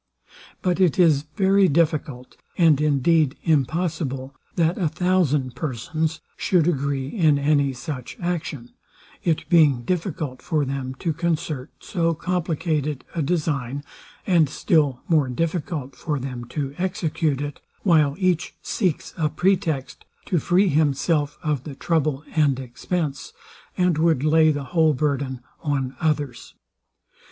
But 0.63 0.79
it 0.79 0.97
is 0.97 1.27
very 1.35 1.67
difficult, 1.67 2.35
and 2.57 2.81
indeed 2.81 3.37
impossible, 3.43 4.33
that 4.55 4.79
a 4.79 4.89
thousand 4.89 5.53
persons 5.55 6.21
should 6.35 6.67
agree 6.67 7.09
in 7.09 7.37
any 7.37 7.71
such 7.73 8.17
action; 8.19 8.71
it 9.23 9.47
being 9.47 9.83
difficult 9.83 10.41
for 10.41 10.65
them 10.65 10.95
to 10.95 11.13
concert 11.13 11.69
so 11.81 12.15
complicated 12.15 13.05
a 13.13 13.21
design, 13.21 13.83
and 14.25 14.49
still 14.49 15.01
more 15.07 15.29
difficult 15.29 15.95
for 15.95 16.17
them 16.17 16.45
to 16.45 16.73
execute 16.79 17.39
it; 17.39 17.59
while 17.83 18.15
each 18.17 18.55
seeks 18.63 19.13
a 19.19 19.29
pretext 19.29 20.05
to 20.25 20.39
free 20.39 20.69
himself 20.69 21.37
of 21.43 21.63
the 21.63 21.75
trouble 21.75 22.23
and 22.35 22.59
expence, 22.59 23.33
and 23.77 23.99
would 23.99 24.23
lay 24.23 24.49
the 24.51 24.63
whole 24.73 24.95
burden 24.95 25.41
on 25.61 25.95
others. 26.01 26.55